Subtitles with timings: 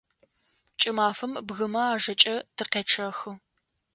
[0.79, 3.31] КӀымафэм бгымэ ӀажэкӀэ тыкъячъэхы.